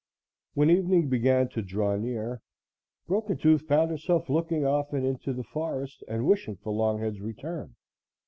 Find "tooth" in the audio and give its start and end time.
3.37-3.61